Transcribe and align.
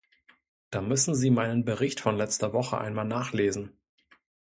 Da 0.71 0.81
müssen 0.81 1.13
Sie 1.13 1.29
meinen 1.29 1.63
Bericht 1.63 1.99
von 1.99 2.17
letzter 2.17 2.53
Woche 2.53 2.79
einmal 2.79 3.05
nachlesen. 3.05 3.77